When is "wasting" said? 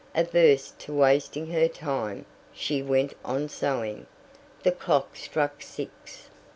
0.95-1.51